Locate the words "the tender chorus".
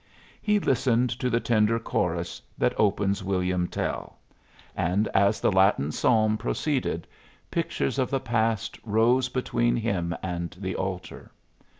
1.29-2.41